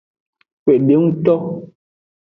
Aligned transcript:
Kpedengto. 0.61 1.35